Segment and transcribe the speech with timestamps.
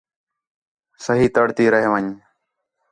[1.05, 2.11] صحیح تَڑ تی رَہ ون٘ڄ